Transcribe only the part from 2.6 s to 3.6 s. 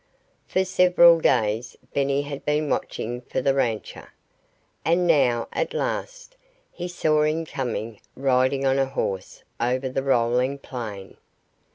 watching for the